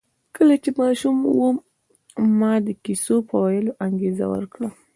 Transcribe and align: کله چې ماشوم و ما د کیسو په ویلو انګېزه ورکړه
کله 0.35 0.55
چې 0.63 0.69
ماشوم 0.79 1.17
و 1.25 1.41
ما 2.39 2.53
د 2.65 2.67
کیسو 2.83 3.15
په 3.29 3.35
ویلو 3.43 3.71
انګېزه 3.85 4.25
ورکړه 4.33 4.69